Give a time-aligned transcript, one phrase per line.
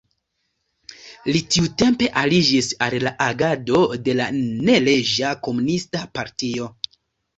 [1.33, 6.73] Li tiutempe aliĝis al la agado de la neleĝa komunista partio.